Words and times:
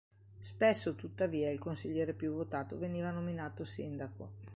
Spesso 0.39 0.95
tuttavia 0.95 1.51
il 1.51 1.59
consigliere 1.59 2.15
più 2.15 2.33
votato 2.33 2.75
veniva 2.75 3.11
nominato 3.11 3.63
sindaco. 3.63 4.31